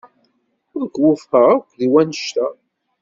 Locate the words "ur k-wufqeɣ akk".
0.75-1.69